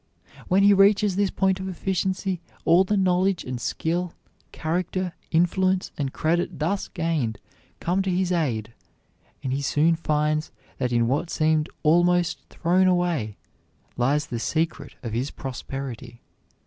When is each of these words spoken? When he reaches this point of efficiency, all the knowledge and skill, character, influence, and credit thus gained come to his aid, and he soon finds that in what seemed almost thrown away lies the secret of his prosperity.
When 0.47 0.63
he 0.63 0.73
reaches 0.73 1.15
this 1.15 1.29
point 1.29 1.59
of 1.59 1.67
efficiency, 1.69 2.41
all 2.65 2.83
the 2.83 2.97
knowledge 2.97 3.43
and 3.43 3.61
skill, 3.61 4.13
character, 4.51 5.13
influence, 5.29 5.91
and 5.95 6.11
credit 6.11 6.57
thus 6.57 6.87
gained 6.87 7.37
come 7.79 8.01
to 8.01 8.09
his 8.09 8.31
aid, 8.31 8.73
and 9.43 9.53
he 9.53 9.61
soon 9.61 9.95
finds 9.95 10.49
that 10.79 10.91
in 10.91 11.07
what 11.07 11.29
seemed 11.29 11.69
almost 11.83 12.39
thrown 12.49 12.87
away 12.87 13.37
lies 13.95 14.25
the 14.25 14.39
secret 14.39 14.95
of 15.03 15.13
his 15.13 15.29
prosperity. 15.29 16.23